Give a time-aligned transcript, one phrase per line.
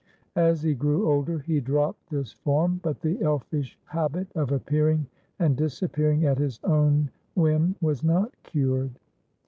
[0.41, 5.05] As he grew older, he dropped this form; but the elfish habit of appearing
[5.37, 8.97] and disappearing at his own whim was not cured.